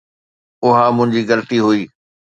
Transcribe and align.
اها 0.65 0.85
منهنجي 0.97 1.21
غلطي 1.29 1.57
هئي 1.65 1.83